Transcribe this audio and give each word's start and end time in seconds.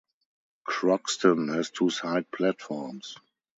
Croxton 0.63 1.49
has 1.49 1.69
two 1.69 1.91
side 1.91 2.31
platforms. 2.31 3.17